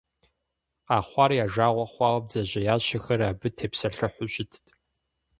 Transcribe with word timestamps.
Къэхъуар 0.87 1.31
я 1.43 1.45
жагъуэ 1.53 1.85
хъуауэ 1.91 2.19
бдзэжьеящэхэр 2.23 3.21
абы 3.29 3.49
тепсэлъыхьу 3.57 4.27
щытт. 4.33 4.65